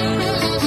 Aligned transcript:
Thank 0.00 0.54
you. 0.54 0.59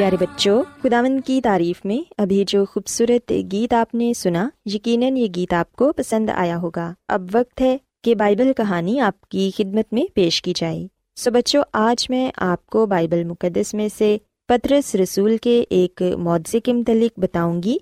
پیارے 0.00 0.16
بچوں 0.20 0.62
خداون 0.82 1.20
کی 1.20 1.40
تعریف 1.40 1.84
میں 1.84 2.10
ابھی 2.18 2.44
جو 2.46 2.64
خوبصورت 2.64 3.32
گیت 3.52 3.74
آپ 3.74 3.94
نے 3.94 4.12
سنا، 4.14 4.48
یقیناً 4.64 5.16
یہ 5.16 5.26
گیت 5.36 5.52
آپ 5.52 5.72
کو 5.72 5.92
پسند 5.92 6.30
آیا 6.30 6.56
ہوگا۔ 6.56 6.92
اب 7.08 7.22
وقت 7.34 7.60
ہے 7.60 7.76
کہ 8.04 8.14
بائبل 8.14 8.52
کہانی 8.56 9.00
آپ 9.00 9.28
کی 9.28 9.50
خدمت 9.56 9.92
میں 9.92 10.04
پیش 10.14 10.42
کی 10.42 10.52
جائے۔ 10.56 10.86
سو 11.16 11.30
بچوں، 11.30 11.62
آج 11.72 12.10
میں 12.10 12.30
آپ 12.36 12.66
کو 12.66 12.86
بائبل 12.86 13.24
مقدس 13.24 13.74
میں 13.74 13.88
سے 13.98 14.18
پترس 14.48 14.94
رسول 14.94 15.36
کے 15.36 15.64
ایک 15.70 16.02
معاوضے 16.18 16.60
کے 16.60 16.72
متعلق 16.72 17.18
بتاؤں 17.18 17.62
گی 17.62 17.76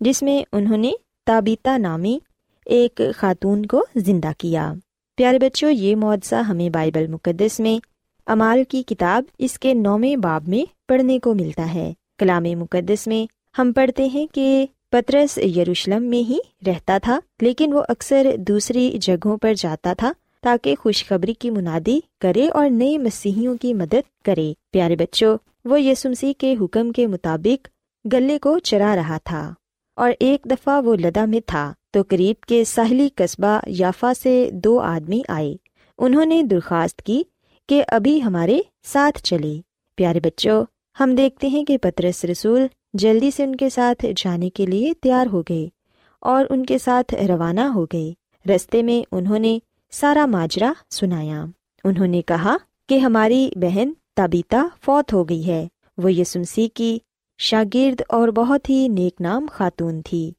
جس 0.00 0.22
میں 0.22 0.44
انہوں 0.52 0.76
نے 0.76 0.92
تابیتا 1.26 1.76
نامی 1.76 2.18
ایک 2.66 3.00
خاتون 3.16 3.66
کو 3.66 3.84
زندہ 3.96 4.30
کیا۔ 4.38 4.72
پیارے 5.16 5.38
بچوں، 5.38 5.70
یہ 5.70 5.96
معاوضہ 5.96 6.34
ہمیں 6.34 6.70
بائبل 6.70 7.06
مقدس 7.06 7.60
میں 7.60 7.86
امال 8.26 8.62
کی 8.68 8.82
کتاب 8.82 9.24
اس 9.38 9.58
کے 9.58 9.74
نویں 9.74 10.16
باب 10.16 10.48
میں 10.48 10.79
پڑھنے 10.90 11.18
کو 11.18 11.34
ملتا 11.34 11.74
ہے۔ 11.74 11.92
کلام 12.18 12.42
مقدس 12.42 13.06
میں 13.06 13.32
ہم 13.60 13.72
پڑھتے 13.72 14.06
ہیں 14.06 14.26
کہ 14.32 14.66
پترس 14.90 15.38
یروشلم 15.38 16.02
میں 16.02 16.28
ہی 16.28 16.38
رہتا 16.66 16.98
تھا، 17.02 17.20
لیکن 17.40 17.72
وہ 17.72 17.82
اکثر 17.88 18.26
دوسری 18.38 18.98
جگہوں 19.00 19.36
پر 19.36 19.54
جاتا 19.54 19.92
تھا 19.92 20.12
تاکہ 20.42 20.74
خوشخبری 20.76 21.34
کی 21.34 21.50
منادی 21.50 22.00
کرے 22.20 22.48
اور 22.48 22.70
نئے 22.70 22.98
مسیحیوں 22.98 23.56
کی 23.60 23.74
مدد 23.74 24.24
کرے۔ 24.24 24.52
پیارے 24.70 24.96
بچوں، 24.96 25.38
وہ 25.64 25.82
یسمسی 25.82 26.32
کے 26.32 26.54
حکم 26.60 26.92
کے 26.92 27.06
مطابق 27.06 27.68
گلے 28.12 28.38
کو 28.38 28.58
چرا 28.58 28.96
رہا 28.96 29.18
تھا 29.24 29.54
اور 29.96 30.12
ایک 30.20 30.44
دفعہ 30.44 30.82
وہ 30.82 30.96
لدا 30.96 31.24
میں 31.24 31.40
تھا۔ 31.46 31.72
تو 31.90 32.02
قریب 32.08 32.44
کے 32.44 32.64
ساحلی 32.64 33.08
قصبہ 33.14 33.60
یافا 33.66 34.12
سے 34.22 34.50
دو 34.52 34.80
آدمی 34.80 35.22
آئے۔ 35.28 35.56
انہوں 35.98 36.24
نے 36.24 36.42
درخواست 36.42 37.02
کی 37.02 37.22
کہ 37.68 37.84
ابھی 37.88 38.22
ہمارے 38.22 38.60
ساتھ 38.84 39.22
چلے۔ 39.22 39.60
پیارے 39.96 40.20
بچوں 40.20 40.64
ہم 41.00 41.14
دیکھتے 41.14 41.46
ہیں 41.46 41.64
کہ 41.64 41.78
پترس 41.78 42.24
رسول 42.24 42.66
جلدی 42.92 43.30
سے 43.30 43.44
ان 43.44 43.56
کے 43.56 43.70
ساتھ 43.70 44.06
جانے 44.16 44.50
کے 44.50 44.66
لیے 44.66 44.92
تیار 45.02 45.26
ہو 45.32 45.42
گئے 45.42 45.68
اور 46.20 46.44
ان 46.50 46.66
کے 46.66 46.78
ساتھ 46.78 47.14
روانہ 47.14 47.60
ہو 47.60 47.86
گئے۔ 47.92 48.12
رستے 48.54 48.82
میں 48.82 49.06
انہوں 49.12 49.38
نے 49.38 49.58
سارا 49.90 50.26
ماجرا 50.26 50.72
سنایا۔ 50.90 51.44
انہوں 51.84 52.06
نے 52.06 52.22
کہا 52.22 52.56
کہ 52.88 52.98
ہماری 52.98 53.50
بہن 53.56 53.90
تابیتا 54.16 54.66
فوت 54.84 55.12
ہو 55.12 55.28
گئی 55.28 55.46
ہے۔ 55.46 55.68
وہ 55.98 56.12
یسمسی 56.12 56.68
کی 56.68 56.98
شاگرد 57.38 58.02
اور 58.08 58.28
بہت 58.28 58.70
ہی 58.70 58.88
نیک 58.88 59.20
نام 59.20 59.46
خاتون 59.50 60.02
تھی۔ 60.02 60.32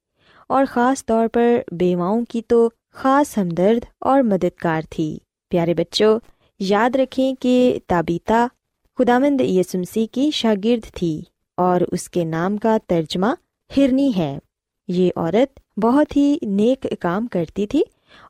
اور 0.49 0.65
خاص 0.69 1.05
طور 1.05 1.27
پر 1.27 1.59
بیواؤں 1.71 2.25
کی 2.29 2.41
تو 2.41 2.69
خاص 2.93 3.37
ہمدرد 3.37 3.85
اور 3.99 4.21
مددگار 4.21 4.81
تھی۔ 4.89 5.17
پیارے 5.49 5.73
بچوں، 5.73 6.19
یاد 6.59 6.95
رکھیں 6.95 7.33
کہ 7.39 7.79
تابیتا 7.87 8.47
خدامند 8.97 9.41
یسمسی 9.41 10.07
کی 10.07 10.31
شاگرد 10.31 10.93
تھی 10.93 11.21
اور 11.57 11.81
اس 11.91 12.09
کے 12.09 12.23
نام 12.23 12.57
کا 12.57 12.77
ترجمہ 12.87 13.25
ہرنی 13.77 14.11
ہے۔ 14.17 14.39
یہ 14.87 15.09
عورت 15.15 15.79
بہت 15.79 16.17
ہی 16.17 16.37
نیک 16.41 16.87
کام 16.99 17.27
کرتی 17.27 17.67
تھی 17.67 17.83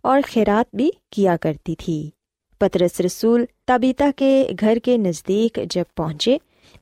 اور 0.04 0.20
خیرات 0.28 0.76
بھی 0.76 0.90
کیا 1.10 1.38
کرتی 1.38 1.76
تھی۔ 1.76 2.10
پترس 2.60 3.00
رسول 3.00 3.46
تابیتا 3.66 4.10
کے 4.16 4.50
گھر 4.60 4.78
کے 4.84 4.98
نزدیک 4.98 5.60
جب 5.70 5.84
پہنچے 5.96 6.38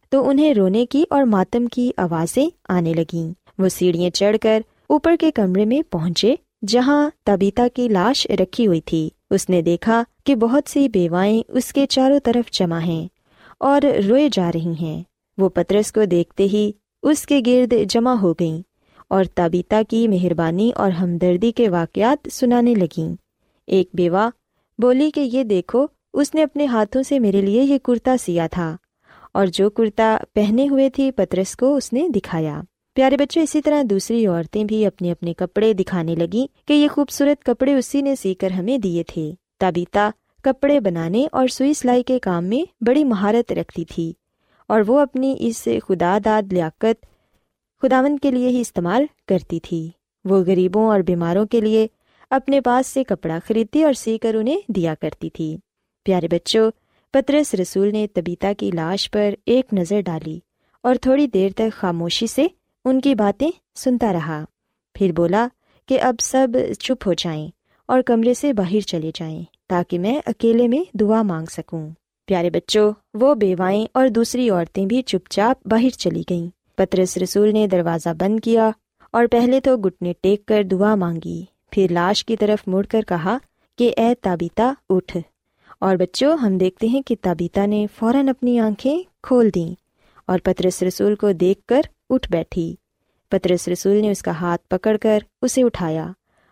تو 0.10 0.30
انہیں 0.30 0.54
رونے 0.54 0.86
کی 0.86 1.04
اور 1.10 1.24
ماتم 1.24 1.68
کی 1.68 1.92
آوازیں 1.98 2.50
آنے 2.70 2.94
لگیں۔ 2.94 3.34
وہ 3.58 3.70
سیڑھیاں 3.70 4.10
چڑھ 4.10 4.38
کر 4.42 4.62
اوپر 4.88 5.16
کے 5.20 5.32
کمرے 5.32 5.66
میں 5.66 5.82
پہنچے 5.92 6.36
جہاں 6.68 7.10
تابیتا 7.24 7.68
کی 7.74 7.88
لاش 7.88 8.28
رکھی 8.30 8.68
ہوئی 8.68 8.82
تھی۔ 8.82 9.10
اس 9.30 9.50
نے 9.50 9.62
دیکھا 9.62 10.04
کہ 10.24 10.36
بہت 10.36 10.70
سی 10.70 10.90
بیوائیں 10.90 11.44
اس 11.48 11.74
کے 11.74 11.86
چاروں 11.86 12.20
طرف 12.24 12.52
جمع 12.52 12.80
ہیں۔ 12.80 13.19
اور 13.60 13.82
روئے 14.10 14.30
جا 14.32 14.52
رہی 14.54 14.74
ہیں۔ 14.82 15.04
وہ 15.38 15.50
پترس 15.50 15.92
کو 15.92 16.06
دیکھتے 16.06 16.44
ہی 16.44 16.72
اس 17.04 17.26
کے 17.26 17.42
گرد 17.48 17.74
جمع 17.90 18.14
ہو 18.14 18.34
گئیں 18.34 18.62
اور 19.10 19.24
تابیتا 19.36 19.82
کی 19.90 20.08
مہربانی 20.08 20.72
اور 20.76 20.92
ہمدردی 20.92 21.52
کے 21.52 21.70
واقعات 21.70 22.28
سنانے 22.32 22.74
لگیں۔ 22.74 23.16
ایک 23.68 23.90
بیوہ، 23.94 24.30
بولی 24.80 25.12
کہ 25.12 25.20
یہ 25.20 25.44
دیکھو، 25.44 25.86
اس 26.14 26.36
نے 26.36 26.44
اپنے 26.44 26.66
ہاتھوں 26.66 27.04
سے 27.04 27.20
میرے 27.20 27.42
لیے 27.42 27.64
یہ 27.64 27.78
کرتا 27.78 28.16
سیا 28.22 28.48
تھا 28.52 28.78
اور 29.34 29.48
جو 29.48 29.70
کرتا 29.70 30.18
پہنے 30.34 30.70
ہوئے 30.70 30.90
تھی 30.90 31.12
پترس 31.12 31.56
کو 31.56 31.76
اس 31.76 31.94
نے 31.94 32.10
دکھایا۔ 32.10 32.62
پیارے 32.94 33.18
بچے 33.18 33.42
اسی 33.42 33.62
طرح 33.62 33.82
دوسری 33.90 34.28
عورتیں 34.28 34.64
بھی 34.64 34.86
اپنے 34.86 35.12
اپنے 35.12 35.34
کپڑے 35.34 35.74
دکھانے 35.74 36.16
لگی 36.16 36.46
کہ 36.68 36.74
یہ 36.74 36.88
خوبصورت 36.88 37.44
کپڑے 37.44 37.76
اسی 37.76 38.02
نے 38.02 38.16
سی 38.16 38.34
کر 38.34 38.52
ہمیں 38.52 38.78
دیے 38.78 39.04
تھے۔ 39.04 39.32
تابیتا 39.60 40.10
کپڑے 40.42 40.80
بنانے 40.80 41.28
اور 41.32 41.48
سوئی 41.48 41.74
سلائی 41.74 42.04
کے 42.04 42.20
کام 42.20 42.46
میں 42.46 42.84
بڑی 42.84 43.04
مہارت 43.04 43.52
رکھتی 43.52 43.86
تھی 43.86 44.14
اور 44.68 44.82
وہ 44.88 45.00
اپنی 45.00 45.36
اس 45.40 45.68
خدا 45.88 46.18
داد 46.26 46.54
لیاقت 46.54 47.06
خداون 47.82 48.18
کے 48.18 48.32
لیے 48.32 48.50
ہی 48.50 48.62
استعمال 48.62 49.06
کرتی 49.28 49.60
تھی۔ 49.60 49.90
وہ 50.26 50.40
غریبوں 50.40 50.88
اور 50.88 51.00
بیماروں 51.00 51.46
کے 51.46 51.62
لیے 51.62 51.88
اپنے 52.30 52.62
پاس 52.62 52.88
سے 52.88 53.04
کپڑا 53.04 53.40
خریدتی 53.48 53.84
اور 53.84 53.94
سی 53.94 54.18
کر 54.18 54.36
انہیں 54.36 54.60
دیا 54.68 54.96
کرتی 54.96 55.30
تھی۔ 55.30 55.58
پیارے 56.04 56.28
بچوں، 56.28 56.72
پترس 57.14 57.54
رسول 57.54 57.92
نے 57.92 58.08
تبیتا 58.14 58.54
کی 58.58 58.72
لاش 58.74 59.12
پر 59.12 59.34
ایک 59.46 59.74
نظر 59.74 60.02
ڈالی 60.02 60.40
اور 60.84 60.96
تھوڑی 60.96 61.28
دیر 61.28 61.52
تک 61.56 61.74
خاموشی 61.74 62.28
سے 62.28 62.48
ان 62.86 63.02
کی 63.02 63.16
باتیں 63.16 63.52
سنتا 63.76 64.14
رہا۔ 64.14 64.46
پھر 64.94 65.12
بولا 65.12 65.48
کہ 65.88 66.02
اب 66.02 66.16
سب 66.22 66.48
چپ 66.80 67.08
ہو 67.08 67.14
جائیں 67.14 67.50
اور 67.86 68.02
کمرے 68.02 68.34
سے 68.34 68.54
باہر 68.54 68.80
چلے 68.80 69.12
جائیں۔ 69.16 69.44
تاکہ 69.70 70.00
میں 70.00 70.20
اکیلے 70.26 70.68
میں 70.68 70.98
دعا 70.98 71.22
مانگ 71.22 71.46
سکوں۔ 71.46 71.90
پیارے 72.26 72.50
بچوں، 72.50 72.94
وہ 73.14 73.36
بیوائیں 73.36 73.86
اور 73.94 74.08
دوسری 74.08 74.50
عورتیں 74.50 74.86
بھی 74.86 75.02
چپ 75.02 75.30
چاپ 75.30 75.68
باہر 75.68 75.90
چلی 75.90 76.24
گئیں۔ 76.30 76.48
پترس 76.78 77.18
رسول 77.18 77.54
نے 77.54 77.68
دروازہ 77.68 78.10
بند 78.20 78.40
کیا 78.40 78.72
اور 79.12 79.26
پہلے 79.32 79.60
تو 79.60 79.78
گٹنے 79.78 80.14
ٹیک 80.22 80.46
کر 80.46 80.64
دعا 80.64 80.96
مانگی۔ 80.96 81.46
پھر 81.72 81.88
لاش 81.92 82.26
کی 82.26 82.38
طرف 82.38 82.68
مڑ 82.68 82.86
کر 82.90 83.02
کہا 83.02 83.38
کہ، 83.78 83.94
اے 83.98 84.16
تابیتا، 84.22 84.74
اٹھ۔ 84.90 85.18
اور 85.80 85.96
بچوں، 85.96 86.38
ہم 86.38 86.58
دیکھتے 86.58 86.88
ہیں 86.88 87.02
کہ 87.02 87.16
تابیتا 87.22 87.66
نے 87.66 87.86
فوراً 88.00 88.30
اپنی 88.30 88.60
آنکھیں 88.60 89.04
کھول 89.24 89.50
دیں 89.56 89.76
اور 90.26 90.40
پترس 90.44 90.84
رسول 90.84 91.16
کو 91.16 91.32
دیکھ 91.32 91.66
کر 91.66 91.82
اٹھ 92.10 92.32
بیٹھی۔ 92.32 92.76
پترس 93.30 93.68
رسول 93.68 93.96
نے 93.96 94.12
اس 94.12 94.22
کا 94.22 94.32
ہاتھ 94.32 94.68
پکڑ 94.70 94.98
کر 94.98 95.20
اسے 95.42 95.64
اٹھایا۔ 95.64 96.08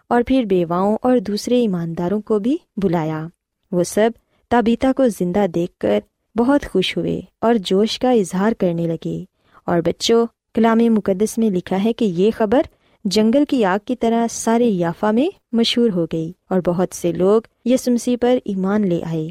اور 0.10 0.22
پھر 0.28 0.44
بیواؤں 0.44 0.98
اور 1.02 1.18
دوسرے 1.18 1.60
ایمانداروں 1.62 2.22
کو 2.22 2.40
بھی 2.40 2.58
بلایا۔ 2.78 3.28
وہ 3.72 3.84
سب 3.84 4.10
تابیتا 4.50 4.92
کو 4.98 5.08
زندہ 5.08 5.46
دیکھ 5.56 5.78
کر 5.78 6.00
بہت 6.36 6.66
خوش 6.72 6.98
ہوئے 6.98 7.22
اور 7.42 7.56
جوش 7.56 8.00
کا 8.00 8.12
اظہار 8.12 8.52
کرنے 8.52 8.88
لگے۔ 8.88 9.24
اور 9.66 9.82
بچوں، 9.86 10.26
کلام 10.54 10.78
مقدس 10.78 11.38
میں 11.38 11.50
لکھا 11.50 11.84
ہے 11.84 11.94
کہ 11.94 12.06
یہ 12.06 12.32
خبر 12.38 12.62
جنگل 13.06 13.44
کی 13.50 13.66
آگ 13.66 13.80
کی 13.86 13.96
طرح 13.96 14.28
سارے 14.30 14.66
یافا 14.66 15.12
میں 15.12 15.30
مشہور 15.52 15.90
ہو 15.90 16.06
گئی 16.14 16.32
اور 16.50 16.60
بہت 16.66 16.96
سے 16.96 17.12
لوگ 17.12 17.42
یسمسی 17.66 18.18
پر 18.18 18.38
ایمان 18.46 18.90
لے 18.90 19.00
آئے، 19.04 19.28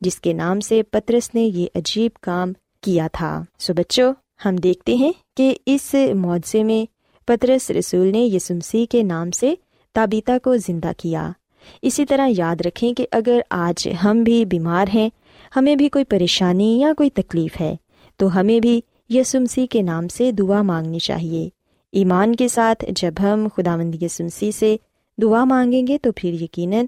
جس 0.00 0.20
کے 0.20 0.32
نام 0.32 0.60
سے 0.60 0.82
پترس 0.82 1.34
نے 1.34 1.42
یہ 1.42 1.66
عجیب 1.74 2.10
کام 2.22 2.52
کیا 2.80 3.08
تھا۔ 3.12 3.42
سو 3.58 3.74
بچوں، 3.74 4.14
ہم 4.44 4.56
دیکھتے 4.56 4.94
ہیں 4.94 5.12
کہ 5.36 5.54
اس 5.66 5.94
معاوضے 6.14 6.64
میں 6.64 6.90
پترس 7.26 7.70
رسول 7.70 8.06
نے 8.06 8.18
یسمسی 8.18 8.86
کے 8.86 9.02
نام 9.02 9.30
سے 9.30 9.54
تابیتا 9.96 10.38
کو 10.42 10.56
زندہ 10.56 10.90
کیا۔ 10.96 11.32
اسی 11.82 12.06
طرح 12.06 12.28
یاد 12.36 12.60
رکھیں 12.60 12.92
کہ 12.92 13.06
اگر 13.12 13.40
آج 13.50 13.88
ہم 14.04 14.22
بھی 14.22 14.44
بیمار 14.44 14.86
ہیں، 14.94 15.08
ہمیں 15.56 15.76
بھی 15.76 15.88
کوئی 15.88 16.04
پریشانی 16.04 16.80
یا 16.80 16.92
کوئی 16.96 17.10
تکلیف 17.10 17.60
ہے، 17.60 17.76
تو 18.16 18.40
ہمیں 18.40 18.60
بھی 18.60 18.80
یسمسی 19.08 19.66
کے 19.66 19.82
نام 19.82 20.08
سے 20.08 20.32
دعا 20.32 20.62
مانگنی 20.62 20.98
چاہیے۔ 20.98 21.48
ایمان 21.92 22.36
کے 22.36 22.48
ساتھ 22.48 22.84
جب 22.88 23.12
ہم 23.20 23.48
خدا 23.56 23.76
مند 23.76 24.02
یسمسی 24.02 24.52
سے 24.52 24.76
دعا 25.22 25.44
مانگیں 25.44 25.86
گے، 25.86 25.98
تو 25.98 26.12
پھر 26.16 26.32
یقیناً 26.32 26.86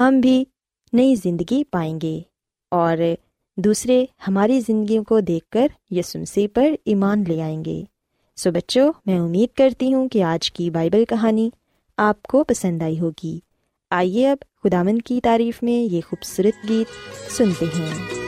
ہم 0.00 0.20
بھی 0.20 0.44
نئی 0.92 1.14
زندگی 1.14 1.64
پائیں 1.64 1.98
گے۔ 2.02 2.20
اور 2.70 2.96
دوسرے 3.56 4.04
ہماری 4.28 4.60
زندگیوں 4.60 5.04
کو 5.04 5.20
دیکھ 5.20 5.48
کر 5.50 5.66
یسمسی 5.90 6.48
پر 6.48 6.74
ایمان 6.84 7.24
لے 7.28 7.42
آئیں 7.42 7.64
گے۔ 7.64 7.82
سو 8.36 8.50
بچوں، 8.50 8.92
میں 9.06 9.18
امید 9.18 9.56
کرتی 9.56 9.94
ہوں 9.94 10.08
کہ 10.08 10.22
آج 10.22 10.52
کی 10.52 10.70
بائبل 10.70 11.04
کہانی 11.04 11.50
آپ 11.98 12.22
کو 12.22 12.44
پسند 12.44 12.82
آئی 12.82 13.00
ہوگی۔ 13.00 13.40
آئیے 13.90 14.30
اب 14.30 14.38
خدامند 14.62 14.98
کی 15.04 15.20
تعریف 15.20 15.62
میں 15.62 15.94
یہ 15.94 16.00
خوبصورت 16.08 16.68
گیت 16.68 16.86
سنتے 17.32 17.64
ہیں۔ 17.64 18.27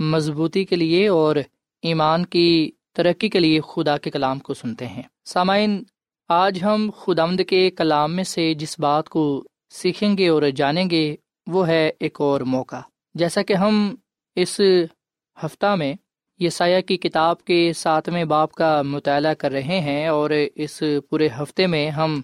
مضبوطی 0.00 0.64
کے 0.64 0.76
لیے 0.76 1.08
اور 1.08 1.36
ایمان 1.82 2.26
کی 2.26 2.70
ترقی 2.94 3.28
کے 3.28 3.40
لیے 3.40 3.60
خدا 3.60 3.96
کے 3.96 4.10
کلام 4.10 4.38
کو 4.38 4.54
سنتے 4.54 4.86
ہیں۔ 4.86 5.02
سامعین، 5.24 5.82
آج 6.28 6.64
ہم 6.64 6.90
خدامد 6.96 7.40
کے 7.48 7.70
کلام 7.70 8.16
میں 8.16 8.24
سے 8.24 8.54
جس 8.54 8.80
بات 8.80 9.08
کو 9.08 9.44
سیکھیں 9.70 10.18
گے 10.18 10.28
اور 10.28 10.42
جانیں 10.56 10.90
گے، 10.90 11.16
وہ 11.46 11.68
ہے 11.68 11.90
ایک 12.00 12.20
اور 12.20 12.40
موقع۔ 12.40 12.80
جیسا 13.14 13.42
کہ 13.42 13.52
ہم 13.52 13.94
اس 14.36 14.60
ہفتہ 15.44 15.74
میں 15.74 15.94
یسایہ 16.38 16.80
کی 16.80 16.96
کتاب 16.96 17.44
کے 17.44 17.72
ساتویں 17.72 18.24
باپ 18.24 18.52
کا 18.52 18.82
مطالعہ 18.82 19.34
کر 19.34 19.52
رہے 19.52 19.80
ہیں 19.80 20.06
اور 20.06 20.30
اس 20.54 20.82
پورے 21.10 21.28
ہفتے 21.38 21.66
میں 21.66 21.90
ہم 21.90 22.20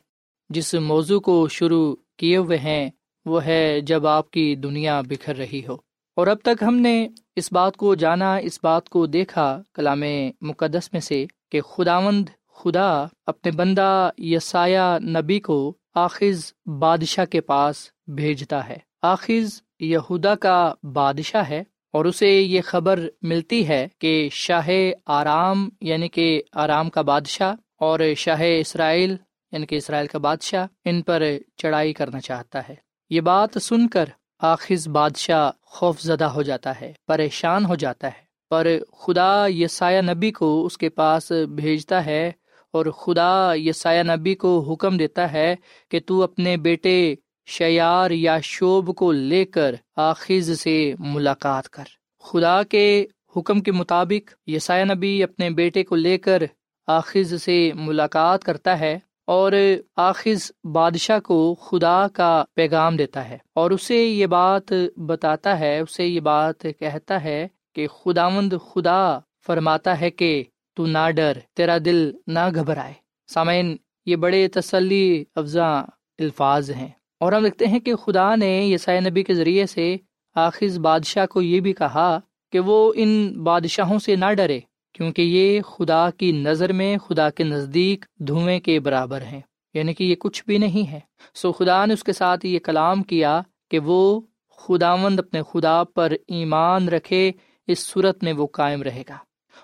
جس 0.48 0.74
موضوع 0.74 1.20
کو 1.20 1.48
شروع 1.48 1.96
کیے 2.16 2.36
ہوئے 2.36 2.58
ہیں، 2.58 2.90
وہ 3.26 3.44
ہے 3.44 3.80
جب 3.80 4.06
آپ 4.06 4.30
کی 4.30 4.54
دنیا 4.54 5.00
بکھر 5.00 5.36
رہی 5.36 5.62
ہو۔ 5.68 5.85
اور 6.16 6.26
اب 6.26 6.36
تک 6.44 6.62
ہم 6.62 6.76
نے 6.76 7.08
اس 7.36 7.52
بات 7.52 7.76
کو 7.76 7.94
جانا، 7.94 8.36
اس 8.36 8.60
بات 8.62 8.88
کو 8.88 9.06
دیکھا 9.06 9.62
کلام 9.74 10.02
مقدس 10.40 10.92
میں 10.92 11.00
سے 11.00 11.26
کہ 11.50 11.60
خداوند 11.60 12.28
خدا 12.54 13.06
اپنے 13.26 13.50
بندہ 13.50 14.10
یسایہ 14.18 14.98
نبی 14.98 15.40
کو 15.40 15.76
آخذ 15.94 16.52
بادشاہ 16.66 17.24
کے 17.24 17.40
پاس 17.40 17.90
بھیجتا 18.06 18.68
ہے۔ 18.68 18.76
آخذ 19.02 19.60
یہودا 19.80 20.34
کا 20.34 20.74
بادشاہ 20.82 21.48
ہے 21.48 21.64
اور 21.92 22.04
اسے 22.04 22.28
یہ 22.28 22.60
خبر 22.64 23.00
ملتی 23.22 23.68
ہے 23.68 23.88
کہ 23.98 24.28
شاہ 24.32 24.68
آرام 25.06 25.68
یعنی 25.80 26.08
کہ 26.08 26.42
آرام 26.52 26.90
کا 26.90 27.02
بادشاہ 27.02 27.54
اور 27.78 28.00
شاہ 28.16 28.42
اسرائیل 28.60 29.16
یعنی 29.52 29.66
کہ 29.66 29.74
اسرائیل 29.74 30.06
کا 30.06 30.18
بادشاہ، 30.18 30.66
ان 30.84 31.02
پر 31.02 31.22
چڑھائی 31.56 31.92
کرنا 31.92 32.20
چاہتا 32.20 32.68
ہے۔ 32.68 32.74
یہ 33.10 33.20
بات 33.20 33.62
سن 33.62 33.88
کر 33.88 34.04
آخذ 34.38 34.88
بادشاہ 34.88 35.50
خوف 35.62 36.00
زدہ 36.00 36.24
ہو 36.24 36.42
جاتا 36.42 36.80
ہے، 36.80 36.92
پریشان 37.06 37.64
ہو 37.64 37.74
جاتا 37.74 38.06
ہے۔ 38.06 38.26
پر 38.50 38.66
خدا 38.98 39.46
یسایہ 39.48 40.00
نبی 40.00 40.30
کو 40.30 40.66
اس 40.66 40.78
کے 40.78 40.88
پاس 40.88 41.32
بھیجتا 41.32 42.06
ہے 42.06 42.32
اور 42.72 42.86
خدا 42.86 43.52
یسایہ 43.54 44.02
نبی 44.02 44.34
کو 44.34 44.60
حکم 44.60 44.96
دیتا 44.96 45.32
ہے 45.32 45.56
کہ 45.90 46.00
تو 46.06 46.22
اپنے 46.22 46.56
بیٹے 46.56 47.14
شیار 47.46 48.10
یا 48.10 48.40
شوب 48.40 48.96
کو 48.96 49.12
لے 49.12 49.44
کر 49.44 49.74
آخذ 49.96 50.60
سے 50.60 50.94
ملاقات 50.98 51.68
کر۔ 51.68 51.84
خدا 52.22 52.62
کے 52.62 53.06
حکم 53.36 53.60
کے 53.60 53.72
مطابق 53.72 54.48
یسایہ 54.48 54.84
نبی 54.84 55.22
اپنے 55.22 55.50
بیٹے 55.50 55.84
کو 55.84 55.94
لے 55.94 56.18
کر 56.18 56.42
آخذ 56.86 57.42
سے 57.42 57.70
ملاقات 57.74 58.44
کرتا 58.44 58.80
ہے۔ 58.80 58.98
اور 59.26 59.52
آخذ 59.96 60.50
بادشاہ 60.64 61.18
کو 61.18 61.54
خدا 61.54 62.06
کا 62.08 62.44
پیغام 62.54 62.96
دیتا 62.96 63.28
ہے 63.28 63.38
اور 63.54 63.70
اسے 63.70 63.96
یہ 63.96 64.26
بات 64.26 64.72
بتاتا 64.96 65.58
ہے، 65.58 65.80
اسے 65.80 66.06
یہ 66.06 66.20
بات 66.20 66.62
کہتا 66.62 67.24
ہے 67.24 67.48
کہ 67.74 67.86
خدا 67.86 68.28
مند 68.28 68.52
خدا 68.72 69.18
فرماتا 69.46 70.00
ہے 70.00 70.10
کہ 70.10 70.44
تو 70.74 70.86
نہ 70.86 71.10
ڈر، 71.10 71.38
تیرا 71.54 71.78
دل 71.84 72.12
نہ 72.26 72.38
گھبرائے۔ 72.54 72.92
سامعین، 73.28 73.76
یہ 74.06 74.16
بڑے 74.16 74.48
تسلی 74.48 75.24
افزا 75.34 75.80
الفاظ 76.18 76.70
ہیں۔ 76.70 76.88
اور 77.20 77.32
ہم 77.32 77.44
دیکھتے 77.44 77.66
ہیں 77.66 77.80
کہ 77.80 77.94
خدا 77.94 78.34
نے 78.34 78.66
یسائے 78.66 79.00
نبی 79.00 79.22
کے 79.22 79.34
ذریعے 79.34 79.66
سے 79.66 79.96
آخذ 80.34 80.78
بادشاہ 80.78 81.26
کو 81.26 81.42
یہ 81.42 81.60
بھی 81.60 81.72
کہا 81.72 82.18
کہ 82.52 82.60
وہ 82.60 82.92
ان 82.96 83.42
بادشاہوں 83.42 83.98
سے 83.98 84.16
نہ 84.16 84.32
ڈرے۔ 84.32 84.60
کیونکہ 84.96 85.22
یہ 85.22 85.60
خدا 85.60 86.10
کی 86.10 86.32
نظر 86.32 86.72
میں 86.72 86.96
خدا 86.96 87.30
کے 87.30 87.44
نزدیک 87.44 88.04
دھوئیں 88.18 88.60
کے 88.60 88.80
برابر 88.80 89.22
ہیں 89.22 89.40
یعنی 89.74 89.94
کہ 89.94 90.04
یہ 90.04 90.14
کچھ 90.14 90.44
بھی 90.46 90.58
نہیں 90.58 90.90
ہے۔ 90.92 91.00
سو 91.34 91.52
خدا 91.52 91.86
نے 91.86 91.94
اس 91.94 92.04
کے 92.04 92.12
ساتھ 92.12 92.46
یہ 92.46 92.58
کلام 92.58 93.02
کیا 93.02 93.40
کہ 93.70 93.78
وہ 93.78 94.20
خدا 94.56 94.96
مند 94.96 95.20
اپنے 95.20 95.42
خدا 95.52 95.84
پر 95.84 96.12
ایمان 96.28 96.88
رکھے، 96.88 97.32
اس 97.66 97.78
صورت 97.78 98.24
میں 98.24 98.32
وہ 98.32 98.46
قائم 98.46 98.82
رہے 98.82 99.02
گا۔ 99.08 99.16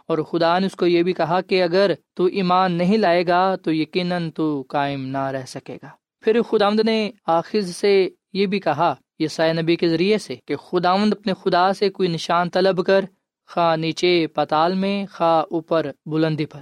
اور 0.09 0.19
خدا 0.19 0.59
نے 0.59 0.67
اس 0.67 0.77
کو 0.77 0.87
یہ 0.87 1.03
بھی 1.03 1.13
کہا 1.13 1.41
کہ 1.41 1.63
اگر 1.63 1.91
تو 2.15 2.25
ایمان 2.25 2.73
نہیں 2.73 2.97
لائے 2.97 3.27
گا 3.27 3.57
تو 3.57 3.73
یقیناً 3.73 4.31
تو 4.31 4.65
قائم 4.69 5.07
نہ 5.07 5.27
رہ 5.27 5.47
سکے 5.47 5.77
گا۔ 5.83 5.89
پھر 6.21 6.43
خدامد 6.43 6.81
نے 6.81 7.11
آخر 7.27 7.61
سے 7.61 8.09
یہ 8.33 8.47
بھی 8.47 8.61
کہا 8.61 8.95
یہ 9.19 9.27
سائے 9.27 9.53
نبی 9.53 9.77
کے 9.77 9.89
ذریعے 9.89 10.19
سے، 10.19 10.37
کہ 10.47 10.57
خداوند 10.57 11.15
اپنے 11.15 11.33
خدا 11.45 11.73
سے 11.73 11.91
کوئی 11.91 12.09
نشان 12.09 12.51
طلب 12.51 12.87
کر 12.87 13.05
خواہ 13.47 13.77
نیچے 13.77 14.27
پتال 14.27 14.75
میں، 14.75 15.07
خواہ 15.13 15.45
اوپر 15.51 15.91
بلندی 16.07 16.47
پر۔ 16.47 16.61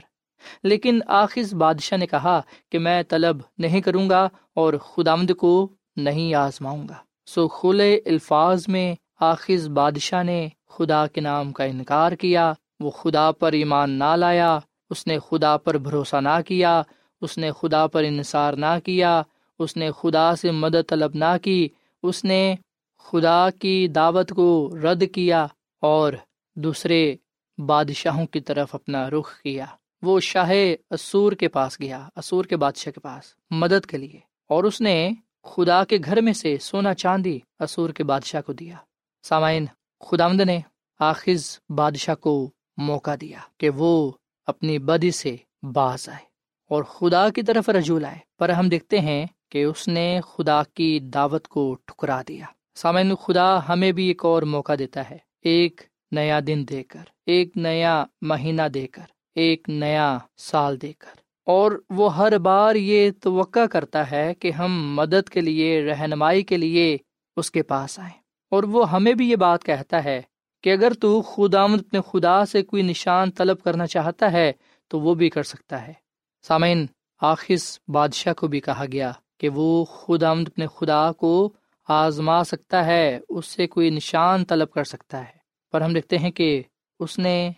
لیکن 0.62 1.00
آخذ 1.06 1.54
بادشاہ 1.54 1.98
نے 1.98 2.06
کہا 2.06 2.40
کہ 2.72 2.78
میں 2.78 3.02
طلب 3.08 3.36
نہیں 3.58 3.80
کروں 3.80 4.10
گا 4.10 4.28
اور 4.54 4.74
خدامد 4.74 5.30
کو 5.38 5.68
نہیں 5.96 6.34
آزماؤں 6.34 6.88
گا۔ 6.88 6.94
سو 7.26 7.48
کھلے 7.48 8.00
الفاظ 8.06 8.68
میں 8.68 8.94
آخذ 9.20 9.68
بادشاہ 9.68 10.22
نے 10.22 10.48
خدا 10.68 11.06
کے 11.06 11.20
نام 11.20 11.52
کا 11.52 11.64
انکار 11.64 12.12
کیا۔ 12.12 12.52
وہ 12.80 12.90
خدا 12.90 13.32
پر 13.32 13.52
ایمان 13.52 13.90
نہ 13.90 14.16
لایا، 14.16 14.58
اس 14.90 15.06
نے 15.06 15.18
خدا 15.28 15.56
پر 15.56 15.78
بھروسہ 15.78 16.16
نہ 16.16 16.40
کیا، 16.46 16.82
اس 17.20 17.38
نے 17.38 17.50
خدا 17.60 17.86
پر 17.86 18.04
انصار 18.04 18.52
نہ 18.52 18.78
کیا، 18.84 19.22
اس 19.58 19.76
نے 19.76 19.90
خدا 20.00 20.36
سے 20.36 20.50
مدد 20.50 20.88
طلب 20.88 21.10
نہ 21.14 21.38
کی، 21.42 21.68
اس 22.02 22.24
نے 22.24 22.54
خدا 22.98 23.48
کی 23.60 23.88
دعوت 23.88 24.30
کو 24.30 24.70
رد 24.82 25.04
کیا 25.14 25.46
اور 25.80 26.12
دوسرے 26.56 27.16
بادشاہوں 27.58 28.26
کی 28.26 28.40
طرف 28.40 28.74
اپنا 28.74 29.10
رخ 29.10 29.40
کیا۔ 29.40 29.66
وہ 30.02 30.20
شاہ 30.20 30.50
اسور 30.90 31.32
کے 31.32 31.48
پاس 31.48 31.80
گیا 31.80 32.08
اسور 32.16 32.44
کے 32.44 32.56
بادشاہ 32.56 32.92
کے 32.92 33.00
پاس 33.00 33.24
مدد 33.50 33.86
کے 33.86 33.98
لیے۔ 33.98 34.20
اور 34.48 34.64
اس 34.64 34.80
نے 34.80 35.10
خدا 35.42 35.84
کے 35.84 35.98
گھر 36.04 36.20
میں 36.20 36.32
سے 36.32 36.56
سونا 36.60 36.94
چاندی 36.94 37.38
اسور 37.58 37.90
کے 37.90 38.04
بادشاہ 38.04 38.40
کو 38.40 38.52
دیا۔ 38.52 38.76
سامعین 39.22 39.66
خدا 40.00 40.28
نے 40.28 40.60
آخذ 40.98 41.58
بادشاہ 41.68 42.14
کو 42.14 42.50
موقع 42.76 43.10
دیا 43.20 43.38
کہ 43.58 43.70
وہ 43.70 44.12
اپنی 44.46 44.78
بدی 44.78 45.10
سے 45.10 45.36
باز 45.62 46.08
آئے 46.08 46.24
اور 46.70 46.82
خدا 46.82 47.28
کی 47.28 47.42
طرف 47.42 47.68
رجوع 47.68 48.00
لائے۔ 48.00 48.18
پر 48.38 48.48
ہم 48.48 48.68
دیکھتے 48.68 49.00
ہیں 49.00 49.26
کہ 49.48 49.64
اس 49.64 49.88
نے 49.88 50.20
خدا 50.28 50.62
کی 50.74 51.00
دعوت 51.00 51.48
کو 51.48 51.76
ٹھکرا 51.86 52.22
دیا۔ 52.28 52.44
سامعین، 52.74 53.14
خدا 53.14 53.68
ہمیں 53.68 53.92
بھی 53.92 54.06
ایک 54.06 54.24
اور 54.24 54.42
موقع 54.42 54.72
دیتا 54.78 55.10
ہے۔ 55.10 55.18
ایک 55.42 55.80
نیا 56.10 56.40
دن 56.46 56.64
دے 56.70 56.82
کر، 56.82 57.02
ایک 57.26 57.56
نیا 57.56 58.04
مہینہ 58.22 58.62
دے 58.74 58.86
کر، 58.86 59.02
ایک 59.34 59.68
نیا 59.68 60.18
سال 60.36 60.80
دے 60.82 60.92
کر۔ 60.92 61.20
اور 61.46 61.82
وہ 61.90 62.16
ہر 62.16 62.38
بار 62.38 62.74
یہ 62.74 63.10
توقع 63.22 63.66
کرتا 63.66 64.10
ہے 64.10 64.34
کہ 64.34 64.50
ہم 64.50 64.94
مدد 64.94 65.28
کے 65.28 65.40
لیے، 65.40 65.84
رہنمائی 65.84 66.42
کے 66.42 66.56
لیے 66.56 66.98
اس 67.36 67.50
کے 67.50 67.62
پاس 67.62 67.98
آئیں۔ 67.98 68.20
اور 68.50 68.62
وہ 68.62 68.90
ہمیں 68.90 69.12
بھی 69.12 69.30
یہ 69.30 69.36
بات 69.36 69.64
کہتا 69.64 70.04
ہے 70.04 70.22
کہ 70.62 70.72
اگر 70.72 70.92
تو 70.92 71.22
خدا 71.22 71.62
اپنے 71.62 72.00
خدا 72.12 72.44
سے 72.44 72.62
کوئی 72.62 72.82
نشان 72.82 73.30
طلب 73.30 73.62
کرنا 73.62 73.86
چاہتا 73.86 74.32
ہے، 74.32 74.52
تو 74.88 75.00
وہ 75.00 75.14
بھی 75.14 75.30
کر 75.30 75.42
سکتا 75.42 75.88
ہے۔ 75.88 75.92
سامعین 76.42 76.86
آخص 77.20 77.78
بادشاہ 77.88 78.32
کو 78.32 78.46
بھی 78.46 78.60
کہا 78.60 78.84
گیا 78.92 79.12
کہ 79.40 79.48
وہ 79.48 79.84
خدا 79.84 80.30
اپنے 80.30 80.66
خدا 80.76 81.12
کو 81.12 81.52
آزما 81.88 82.44
سکتا 82.44 82.86
ہے، 82.86 83.20
اس 83.28 83.46
سے 83.46 83.66
کوئی 83.66 83.90
نشان 83.90 84.44
طلب 84.44 84.70
کر 84.70 84.84
سکتا 84.84 85.20
ہے۔ 85.20 85.39
پر 85.72 85.80
ہم 85.80 85.92
دیکھتے 85.92 86.18
ہیں 86.18 86.30
کہ 86.30 86.62
اس 87.00 87.18
نے 87.18 87.50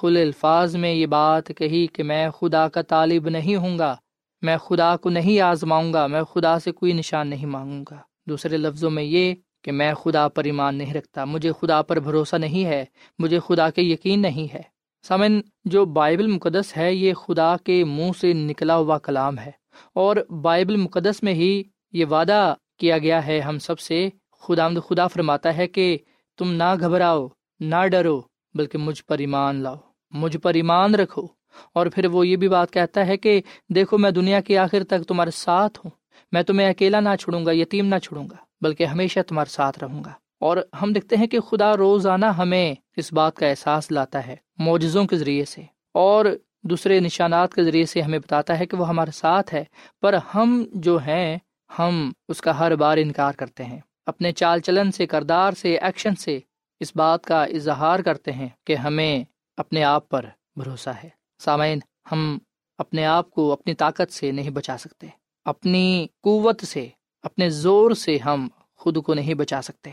کھل 0.00 0.16
الفاظ 0.16 0.76
میں 0.76 0.92
یہ 0.92 1.06
بات 1.06 1.48
کہی 1.56 1.86
کہ 1.86 2.02
میں 2.02 2.30
خدا 2.30 2.68
کا 2.68 2.82
طالب 2.82 3.28
نہیں 3.28 3.56
ہوں 3.56 3.78
گا، 3.78 3.96
میں 4.42 4.56
خدا 4.56 4.96
کو 4.96 5.10
نہیں 5.10 5.40
آزماؤں 5.40 5.92
گا، 5.92 6.06
میں 6.06 6.22
خدا 6.22 6.58
سے 6.58 6.72
کوئی 6.72 6.92
نشان 6.92 7.28
نہیں 7.28 7.46
مانگوں 7.46 7.84
گا۔ 7.90 7.96
دوسرے 8.28 8.56
لفظوں 8.56 8.90
میں 8.90 9.02
یہ 9.02 9.34
کہ 9.62 9.72
میں 9.72 9.94
خدا 9.94 10.28
پر 10.28 10.44
ایمان 10.44 10.74
نہیں 10.74 10.94
رکھتا، 10.94 11.24
مجھے 11.24 11.52
خدا 11.60 11.82
پر 11.82 12.00
بھروسہ 12.00 12.36
نہیں 12.36 12.64
ہے، 12.64 12.84
مجھے 13.18 13.38
خدا 13.46 13.70
کے 13.70 13.82
یقین 13.82 14.22
نہیں 14.22 14.54
ہے۔ 14.54 14.62
سمن 15.08 15.40
جو 15.64 15.84
بائبل 15.84 16.26
مقدس 16.26 16.76
ہے، 16.76 16.94
یہ 16.94 17.14
خدا 17.14 17.56
کے 17.64 17.84
منہ 17.84 18.18
سے 18.20 18.32
نکلا 18.32 18.76
ہوا 18.76 18.98
کلام 18.98 19.38
ہے۔ 19.38 19.50
اور 19.94 20.16
بائبل 20.16 20.76
مقدس 20.76 21.22
میں 21.22 21.34
ہی 21.34 21.62
یہ 21.92 22.04
وعدہ 22.04 22.54
کیا 22.78 22.98
گیا 22.98 23.26
ہے، 23.26 23.40
ہم 23.40 23.58
سب 23.58 23.78
سے 23.78 24.08
خدا 24.40 24.68
خدا 24.68 25.06
فرماتا 25.06 25.56
ہے 25.56 25.66
کہ 25.66 25.98
تم 26.38 26.52
نہ 26.52 26.74
گھبراؤ۔ 26.80 27.28
نہ 27.60 27.86
ڈرو، 27.86 28.22
بلکہ 28.54 28.78
مجھ 28.78 29.04
پر 29.04 29.18
ایمان 29.18 29.56
لاؤ، 29.56 29.76
مجھ 30.10 30.36
پر 30.36 30.54
ایمان 30.54 30.94
رکھو۔ 30.94 31.26
اور 31.74 31.86
پھر 31.86 32.06
وہ 32.06 32.26
یہ 32.26 32.36
بھی 32.36 32.48
بات 32.48 32.70
کہتا 32.70 33.06
ہے 33.06 33.16
کہ 33.16 33.42
دیکھو، 33.68 33.98
میں 33.98 34.10
دنیا 34.10 34.40
کے 34.40 34.58
آخر 34.58 34.84
تک 34.84 35.08
تمہارے 35.08 35.30
ساتھ 35.30 35.78
ہوں۔ 35.78 35.90
میں 36.32 36.42
تمہیں 36.42 36.70
اکیلا 36.70 37.00
نہ 37.00 37.08
چھوڑوں 37.20 37.46
گا، 37.46 37.52
یتیم 37.52 37.86
نہ 37.86 37.98
چھوڑوں 37.98 38.28
گا، 38.30 38.36
بلکہ 38.60 38.84
ہمیشہ 38.84 39.20
تمہارے 39.28 39.52
ساتھ 39.52 39.78
رہوں 39.78 40.04
گا۔ 40.04 40.12
اور 40.40 40.56
ہم 40.82 40.92
دیکھتے 40.92 41.16
ہیں 41.16 41.26
کہ 41.26 41.40
خدا 41.40 41.76
روزانہ 41.76 42.26
ہمیں 42.26 42.74
اس 42.96 43.12
بات 43.12 43.36
کا 43.36 43.46
احساس 43.46 43.92
لاتا 43.92 44.26
ہے، 44.26 44.36
معجزوں 44.58 45.04
کے 45.04 45.16
ذریعے 45.16 45.44
سے۔ 45.44 45.62
اور 45.94 46.24
دوسرے 46.62 47.00
نشانات 47.00 47.54
کے 47.54 47.62
ذریعے 47.62 47.86
سے 47.86 48.00
ہمیں 48.00 48.18
بتاتا 48.18 48.58
ہے 48.58 48.66
کہ 48.66 48.76
وہ 48.76 48.88
ہمارے 48.88 49.10
ساتھ 49.10 49.54
ہے۔ 49.54 49.64
پر 50.00 50.14
ہم 50.34 50.64
جو 50.74 50.96
ہیں، 50.96 51.38
ہم 51.78 52.12
اس 52.28 52.40
کا 52.40 52.58
ہر 52.58 52.76
بار 52.76 52.96
انکار 52.96 53.32
کرتے 53.32 53.64
ہیں۔ 53.64 53.78
اپنے 54.06 54.32
چال 54.32 54.60
چلن 54.60 54.92
سے، 54.92 55.06
کردار 55.06 55.52
سے، 55.52 55.78
ایکشن 55.78 56.14
سے 56.14 56.38
اس 56.80 56.92
بات 56.96 57.24
کا 57.24 57.44
اظہار 57.44 57.98
کرتے 57.98 58.32
ہیں 58.32 58.48
کہ 58.66 58.76
ہمیں 58.76 59.24
اپنے 59.56 59.84
آپ 59.84 60.08
پر 60.08 60.26
بھروسہ 60.56 60.90
ہے۔ 61.04 61.08
سامعین، 61.38 61.78
ہم 62.12 62.38
اپنے 62.78 63.06
آپ 63.06 63.30
کو 63.30 63.52
اپنی 63.52 63.74
طاقت 63.74 64.12
سے 64.12 64.32
نہیں 64.32 64.50
بچا 64.50 64.78
سکتے۔ 64.78 65.06
اپنی 65.44 66.06
قوت 66.22 66.64
سے، 66.64 66.88
اپنے 67.22 67.50
زور 67.50 67.90
سے 67.90 68.18
ہم 68.18 68.48
خود 68.76 69.02
کو 69.02 69.14
نہیں 69.14 69.34
بچا 69.34 69.62
سکتے۔ 69.62 69.90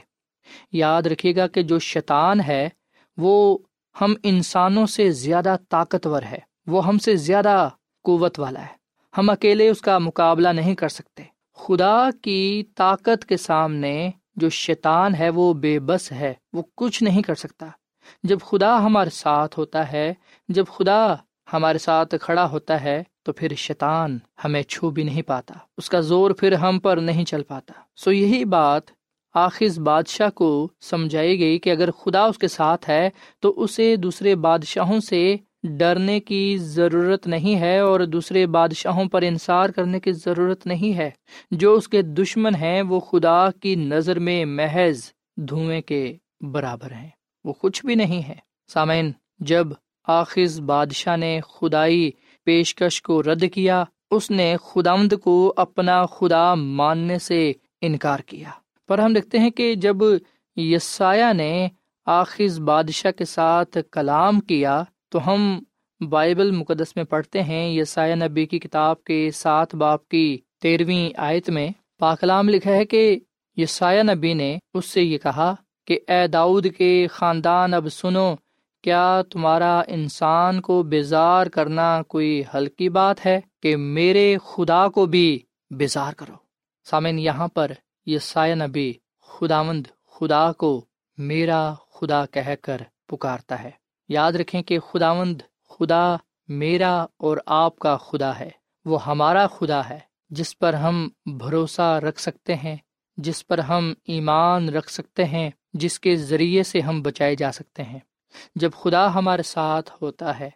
یاد 0.71 1.01
رکھیے 1.01 1.35
گا 1.35 1.47
کہ 1.47 1.63
جو 1.63 1.79
شیطان 1.79 2.41
ہے، 2.41 2.69
وہ 3.17 3.57
ہم 4.01 4.13
انسانوں 4.23 4.85
سے 4.85 5.11
زیادہ 5.11 5.55
طاقتور 5.69 6.23
ہے۔ 6.23 6.37
وہ 6.67 6.87
ہم 6.87 6.97
سے 6.97 7.15
زیادہ 7.15 7.69
قوت 8.03 8.39
والا 8.39 8.61
ہے۔ 8.61 8.77
ہم 9.17 9.29
اکیلے 9.29 9.69
اس 9.69 9.81
کا 9.81 9.97
مقابلہ 9.97 10.49
نہیں 10.49 10.75
کر 10.75 10.89
سکتے۔ 10.89 11.23
خدا 11.55 12.09
کی 12.21 12.63
طاقت 12.75 13.25
کے 13.25 13.37
سامنے 13.37 14.11
جو 14.37 14.49
شیطان 14.49 15.15
ہے 15.15 15.29
وہ 15.29 15.53
بے 15.53 15.79
بس 15.79 16.11
ہے، 16.11 16.33
وہ 16.53 16.63
کچھ 16.75 17.03
نہیں 17.03 17.21
کر 17.21 17.35
سکتا۔ 17.35 17.67
جب 18.23 18.39
خدا 18.41 18.85
ہمارے 18.85 19.09
ساتھ 19.09 19.59
ہوتا 19.59 19.91
ہے، 19.91 20.13
جب 20.49 20.65
خدا 20.77 21.15
ہمارے 21.53 21.77
ساتھ 21.77 22.15
کھڑا 22.21 22.49
ہوتا 22.49 22.83
ہے، 22.83 23.03
تو 23.23 23.33
پھر 23.33 23.55
شیطان 23.55 24.19
ہمیں 24.43 24.63
چھو 24.63 24.89
بھی 24.89 25.03
نہیں 25.03 25.21
پاتا۔ 25.21 25.53
اس 25.77 25.89
کا 25.89 25.99
زور 25.99 26.31
پھر 26.31 26.51
ہم 26.51 26.79
پر 26.79 26.97
نہیں 26.97 27.25
چل 27.25 27.43
پاتا۔ 27.43 27.73
سو 27.95 28.11
یہی 28.11 28.45
بات 28.45 28.81
آخر 29.33 29.79
بادشاہ 29.79 30.29
کو 30.29 30.69
سمجھائی 30.81 31.39
گئی 31.39 31.59
کہ 31.59 31.69
اگر 31.69 31.91
خدا 31.91 32.25
اس 32.25 32.37
کے 32.37 32.47
ساتھ 32.47 32.89
ہے، 32.89 33.09
تو 33.39 33.53
اسے 33.63 33.95
دوسرے 33.95 34.35
بادشاہوں 34.35 34.99
سے 34.99 35.35
ڈرنے 35.63 36.19
کی 36.19 36.57
ضرورت 36.57 37.27
نہیں 37.27 37.59
ہے 37.59 37.79
اور 37.79 37.99
دوسرے 37.99 38.45
بادشاہوں 38.45 39.05
پر 39.05 39.21
انصار 39.21 39.69
کرنے 39.69 39.99
کی 39.99 40.11
ضرورت 40.11 40.67
نہیں 40.67 40.97
ہے۔ 40.97 41.09
جو 41.51 41.73
اس 41.73 41.87
کے 41.87 42.01
دشمن 42.01 42.55
ہیں، 42.55 42.81
وہ 42.81 42.99
خدا 42.99 43.51
کی 43.51 43.75
نظر 43.75 44.19
میں 44.19 44.45
محض 44.45 45.11
دھوئیں 45.37 45.81
کے 45.81 46.17
برابر 46.41 46.91
ہیں۔ 46.91 47.09
وہ 47.43 47.53
کچھ 47.53 47.85
بھی 47.85 47.95
نہیں 47.95 48.27
ہے۔ 48.27 48.35
سامعین، 48.73 49.11
جب 49.39 49.67
آخذ 50.07 50.59
بادشاہ 50.59 51.17
نے 51.17 51.39
خدائی 51.49 52.11
پیشکش 52.43 53.01
کو 53.01 53.23
رد 53.23 53.43
کیا، 53.53 53.83
اس 54.11 54.31
نے 54.31 54.55
خدامد 54.63 55.13
کو 55.23 55.53
اپنا 55.57 56.05
خدا 56.05 56.55
ماننے 56.55 57.19
سے 57.19 57.51
انکار 57.81 58.19
کیا۔ 58.19 58.49
پر 58.87 58.99
ہم 58.99 59.13
دیکھتے 59.13 59.39
ہیں 59.39 59.49
کہ 59.49 59.75
جب 59.75 59.95
یسایہ 60.55 61.33
نے 61.33 61.67
آخذ 62.05 62.59
بادشاہ 62.59 63.11
کے 63.11 63.25
ساتھ 63.25 63.77
کلام 63.91 64.39
کیا 64.39 64.83
تو 65.09 65.33
ہم 65.33 65.63
بائبل 66.09 66.51
مقدس 66.51 66.95
میں 66.95 67.03
پڑھتے 67.03 67.43
ہیں 67.43 67.69
یسایہ 67.69 68.15
نبی 68.15 68.45
کی 68.45 68.59
کتاب 68.59 69.03
کے 69.03 69.31
سات 69.33 69.75
باپ 69.75 70.07
کی 70.07 70.37
تیرہویں 70.61 71.09
آیت 71.17 71.49
میں 71.49 71.69
پاکلام 71.99 72.49
لکھا 72.49 72.71
ہے 72.71 72.85
کہ 72.85 73.19
یسایہ 73.57 74.03
نبی 74.03 74.33
نے 74.33 74.57
اس 74.73 74.85
سے 74.85 75.01
یہ 75.01 75.17
کہا 75.17 75.55
کہ 75.87 75.99
اے 76.07 76.27
داؤد 76.27 76.67
کے 76.77 77.07
خاندان، 77.11 77.73
اب 77.73 77.87
سنو، 77.89 78.35
کیا 78.83 79.21
تمہارا 79.31 79.81
انسان 79.87 80.61
کو 80.61 80.83
بیزار 80.83 81.47
کرنا 81.47 82.01
کوئی 82.03 82.43
ہلکی 82.53 82.89
بات 82.89 83.25
ہے 83.25 83.41
کہ 83.61 83.75
میرے 83.75 84.37
خدا 84.45 84.87
کو 84.87 85.05
بھی 85.05 85.39
بیزار 85.71 86.13
کرو؟ 86.13 86.33
سامن 86.85 87.19
یہاں 87.19 87.47
پر 87.47 87.71
یسایہ 88.05 88.55
نبی 88.55 88.93
خداوند 89.21 89.87
خدا 90.11 90.51
کو 90.51 90.85
میرا 91.17 91.73
خدا 91.93 92.25
کہہ 92.25 92.55
کر 92.61 92.81
پکارتا 93.07 93.63
ہے۔ 93.63 93.71
یاد 94.09 94.31
رکھیں 94.31 94.61
کہ 94.61 94.79
خداوند 94.79 95.41
خدا 95.69 96.15
میرا 96.47 97.05
اور 97.17 97.37
آپ 97.45 97.79
کا 97.79 97.97
خدا 97.97 98.39
ہے۔ 98.39 98.49
وہ 98.85 99.05
ہمارا 99.05 99.47
خدا 99.47 99.89
ہے، 99.89 99.99
جس 100.29 100.59
پر 100.59 100.73
ہم 100.73 101.09
بھروسہ 101.25 101.99
رکھ 102.03 102.21
سکتے 102.21 102.55
ہیں، 102.55 102.75
جس 103.17 103.47
پر 103.47 103.57
ہم 103.57 103.93
ایمان 104.05 104.69
رکھ 104.69 104.91
سکتے 104.91 105.25
ہیں، 105.25 105.49
جس 105.73 105.99
کے 105.99 106.15
ذریعے 106.15 106.63
سے 106.63 106.81
ہم 106.81 107.01
بچائے 107.01 107.35
جا 107.35 107.51
سکتے 107.51 107.83
ہیں۔ 107.83 107.99
جب 108.55 108.71
خدا 108.73 109.13
ہمارے 109.13 109.43
ساتھ 109.43 109.91
ہوتا 110.01 110.39
ہے، 110.39 110.49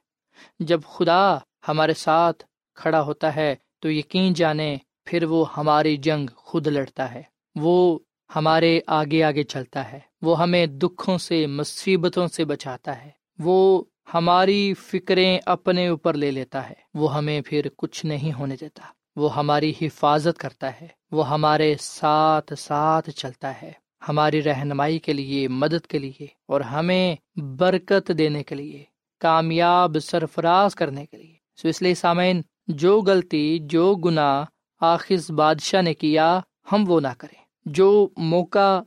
جب 0.59 0.81
خدا 0.87 1.37
ہمارے 1.67 1.93
ساتھ 1.93 2.43
کھڑا 2.75 3.01
ہوتا 3.01 3.35
ہے، 3.35 3.55
تو 3.79 3.91
یقین 3.91 4.33
جانے 4.33 4.77
پھر 5.05 5.23
وہ 5.23 5.55
ہماری 5.57 5.97
جنگ 5.97 6.27
خود 6.35 6.67
لڑتا 6.67 7.13
ہے۔ 7.13 7.23
وہ 7.55 7.99
ہمارے 8.35 8.79
آگے 8.87 9.23
آگے 9.23 9.43
چلتا 9.43 9.91
ہے۔ 9.91 9.99
وہ 10.21 10.39
ہمیں 10.39 10.65
دکھوں 10.65 11.17
سے، 11.17 11.47
مصیبتوں 11.47 12.27
سے 12.27 12.45
بچاتا 12.45 13.05
ہے۔ 13.05 13.20
وہ 13.43 13.83
ہماری 14.13 14.73
فکریں 14.73 15.39
اپنے 15.45 15.87
اوپر 15.87 16.13
لے 16.13 16.31
لیتا 16.31 16.69
ہے۔ 16.69 16.73
وہ 16.93 17.15
ہمیں 17.15 17.41
پھر 17.45 17.65
کچھ 17.77 18.05
نہیں 18.05 18.33
ہونے 18.33 18.55
دیتا۔ 18.61 18.83
وہ 19.15 19.35
ہماری 19.35 19.73
حفاظت 19.81 20.39
کرتا 20.39 20.81
ہے۔ 20.81 20.87
وہ 21.11 21.29
ہمارے 21.29 21.75
ساتھ 21.79 22.53
ساتھ 22.59 23.09
چلتا 23.09 23.61
ہے۔ 23.61 23.71
ہماری 24.09 24.43
رہنمائی 24.43 24.99
کے 24.99 25.13
لیے، 25.13 25.47
مدد 25.47 25.87
کے 25.87 25.99
لیے 25.99 26.27
اور 26.47 26.61
ہمیں 26.61 27.15
برکت 27.35 28.11
دینے 28.17 28.43
کے 28.43 28.55
لیے، 28.55 28.83
کامیاب 29.19 29.97
سرفراز 30.01 30.75
کرنے 30.75 31.05
کے 31.05 31.17
لیے۔ 31.17 31.35
سو 31.61 31.67
اس 31.67 31.81
لیے 31.81 31.95
سامعین، 31.95 32.41
جو 32.67 33.01
غلطی، 33.01 33.59
جو 33.61 33.95
گناہ 33.95 34.45
آخذ 34.81 35.31
بادشاہ 35.31 35.81
نے 35.81 35.93
کیا، 35.93 36.39
ہم 36.71 36.83
وہ 36.87 36.99
نہ 36.99 37.07
کریں۔ 37.17 37.41
جو 37.65 38.09
موقع 38.17 38.81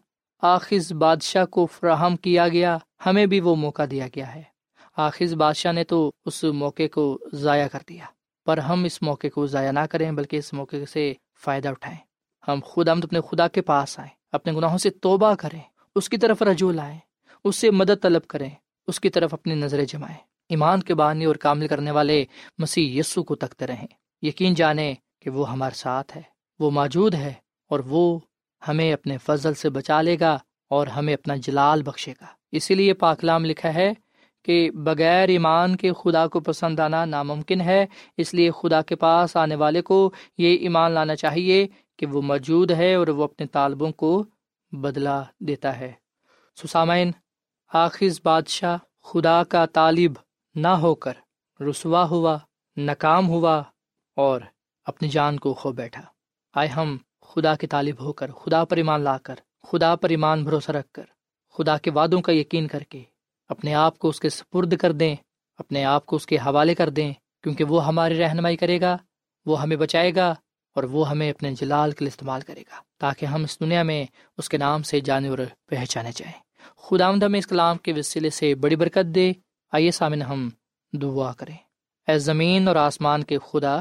آخذ 0.46 0.92
بادشاہ 0.92 1.44
کو 1.44 1.66
فراہم 1.66 2.16
کیا 2.16 2.48
گیا، 2.48 2.78
ہمیں 3.07 3.26
بھی 3.26 3.40
وہ 3.40 3.57
موقع 3.57 3.83
دیا 3.90 4.07
گیا 4.16 4.35
ہے۔ 4.35 4.42
آخذ 4.96 5.35
بادشاہ 5.35 5.72
نے 5.72 5.85
تو 5.85 6.12
اس 6.24 6.44
موقع 6.44 6.83
کو 6.92 7.18
ضائع 7.33 7.68
کر 7.68 7.78
دیا، 7.88 8.04
پر 8.46 8.59
ہم 8.59 8.85
اس 8.85 9.02
موقع 9.02 9.26
کو 9.26 9.46
ضائع 9.46 9.70
نہ 9.70 9.78
کریں، 9.90 10.12
بلکہ 10.12 10.37
اس 10.37 10.52
موقع 10.52 10.76
سے 10.92 11.12
فائدہ 11.40 11.68
اٹھائیں۔ 11.68 11.98
ہم 12.48 12.61
خود 12.64 12.88
ہم 12.88 13.00
اپنے 13.02 13.20
خدا 13.30 13.48
کے 13.48 13.62
پاس 13.62 13.98
آئیں، 13.98 14.11
اپنے 14.33 14.52
گناہوں 14.52 14.78
سے 14.78 14.90
توبہ 14.90 15.35
کریں، 15.35 15.61
اس 15.94 16.09
کی 16.09 16.16
طرف 16.16 16.42
رجوع 16.42 16.72
لائیں، 16.72 16.98
اس 17.44 17.57
سے 17.57 17.70
مدد 17.70 18.02
طلب 18.02 18.26
کریں، 18.26 18.50
اس 18.87 19.00
کی 19.00 19.09
طرف 19.09 19.35
اپنی 19.35 19.54
نظریں 19.54 19.85
جمائیں۔ 19.85 20.18
ایمان 20.48 20.83
کے 20.83 20.94
بانی 20.94 21.24
اور 21.24 21.37
کامل 21.37 21.68
کرنے 21.68 21.90
والے 21.90 22.24
مسیح 22.59 23.00
یسو 23.00 23.22
کو 23.22 23.35
تکتے 23.35 23.66
رہیں۔ 23.66 23.87
یقین 24.22 24.54
جانیں 24.54 24.94
کہ 25.20 25.30
وہ 25.30 25.50
ہمارے 25.50 25.74
ساتھ 25.74 26.16
ہے، 26.16 26.22
وہ 26.59 26.70
موجود 26.70 27.14
ہے 27.14 27.33
اور 27.68 27.80
وہ 27.87 28.18
ہمیں 28.68 28.92
اپنے 28.92 29.18
فضل 29.18 29.55
سے 29.55 29.70
بچا 29.70 30.03
لے 30.03 30.16
گا 30.20 30.38
اور 30.70 30.87
ہمیں 30.87 31.14
اپنا 31.14 31.37
جلال 31.37 31.83
بخشے 31.83 32.12
گا۔ 32.12 32.27
اسی 32.53 32.74
لیے 32.74 32.94
پاکلام 32.94 33.44
لکھا 33.44 33.74
ہے 33.74 33.92
کہ 34.42 34.70
بغیر 34.70 35.29
ایمان 35.29 35.77
کے 35.77 35.92
خدا 35.92 36.27
کو 36.27 36.40
پسند 36.40 36.81
آنا 36.81 37.05
ناممکن 37.05 37.61
ہے، 37.61 37.87
اس 38.16 38.35
لیے 38.35 38.50
خدا 38.50 38.83
کے 38.83 38.96
پاس 38.96 39.37
آنے 39.37 39.55
والے 39.55 39.83
کو 39.83 40.12
یہ 40.38 40.59
ایمان 40.59 40.92
لانا 40.92 41.16
چاہیے 41.16 41.66
کہ 41.96 42.07
وہ 42.07 42.22
موجود 42.22 42.70
ہے 42.70 42.94
اور 42.94 43.09
وہ 43.09 43.24
اپنے 43.24 43.46
طالبوں 43.46 43.92
کو 43.92 44.24
بدلا 44.72 45.22
دیتا 45.40 45.79
ہے۔ 45.79 45.92
سسامین 46.62 47.11
آخر 47.72 48.07
بادشاہ 48.24 48.77
خدا 49.03 49.44
کا 49.44 49.66
طالب 49.66 50.12
نہ 50.55 50.68
ہو 50.68 50.94
کر 50.94 51.12
رسوا 51.61 52.09
ہوا، 52.09 52.38
ناکام 52.77 53.29
ہوا 53.29 53.62
اور 54.16 54.40
اپنی 54.85 55.09
جان 55.09 55.38
کو 55.38 55.55
کھو 55.55 55.72
بیٹھا۔ 55.72 56.03
آئے 56.55 56.68
ہم 56.68 56.96
خدا 57.24 57.54
کے 57.54 57.66
طالب 57.66 57.94
ہو 58.00 58.12
کر، 58.12 58.30
خدا 58.30 58.64
پر 58.64 58.76
ایمان 58.76 59.00
لا 59.00 59.18
کر، 59.18 59.34
خدا 59.62 59.96
پر 59.96 60.08
ایمان 60.08 60.44
بھروسہ 60.44 60.70
رکھ 60.70 60.92
کر، 60.92 61.02
خدا 61.52 61.76
کے 61.76 61.90
وعدوں 61.90 62.20
کا 62.20 62.32
یقین 62.32 62.66
کر 62.66 62.82
کے 62.82 63.02
اپنے 63.48 63.74
آپ 63.74 63.98
کو 63.98 64.08
اس 64.08 64.20
کے 64.20 64.28
سپرد 64.28 64.76
کر 64.76 64.92
دیں، 64.92 65.16
اپنے 65.58 65.84
آپ 65.84 66.06
کو 66.06 66.16
اس 66.16 66.26
کے 66.26 66.37
حوالے 66.37 66.74
کر 66.74 66.88
دیں، 66.88 67.12
کیونکہ 67.42 67.64
وہ 67.64 67.87
ہماری 67.87 68.18
رہنمائی 68.18 68.56
کرے 68.56 68.80
گا، 68.80 68.96
وہ 69.46 69.62
ہمیں 69.62 69.76
بچائے 69.76 70.14
گا 70.14 70.34
اور 70.74 70.82
وہ 70.82 71.08
ہمیں 71.08 71.30
اپنے 71.30 71.54
جلال 71.54 71.90
کے 71.90 72.04
لیے 72.04 72.08
استعمال 72.08 72.40
کرے 72.40 72.60
گا، 72.60 72.80
تاکہ 72.98 73.26
ہم 73.26 73.44
اس 73.44 73.60
دنیا 73.60 73.82
میں 73.82 74.04
اس 74.38 74.48
کے 74.48 74.56
نام 74.56 74.82
سے 74.82 75.00
جانور 75.00 75.38
پہچانے 75.66 76.10
جائیں۔ 76.16 76.40
خدا 76.76 77.06
آمد 77.06 77.22
ہمیں 77.22 77.38
اس 77.38 77.46
کلام 77.46 77.76
کے 77.78 77.92
وسیلے 77.92 78.30
سے 78.30 78.54
بڑی 78.54 78.76
برکت 78.76 79.14
دے۔ 79.14 79.32
آئیے 79.72 79.90
سامن 79.90 80.22
ہم 80.22 80.48
دعا 80.92 81.32
کریں۔ 81.32 81.56
اے 82.08 82.18
زمین 82.18 82.68
اور 82.68 82.76
آسمان 82.76 83.24
کے 83.24 83.38
خدا 83.38 83.80